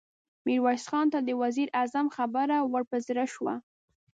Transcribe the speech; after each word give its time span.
ميرويس 0.45 0.83
خان 0.91 1.07
ته 1.13 1.19
د 1.23 1.29
وزير 1.41 1.67
اعظم 1.79 2.07
خبره 2.17 2.57
ور 2.71 2.83
په 2.91 2.97
زړه 3.07 3.25
شوه. 3.33 3.53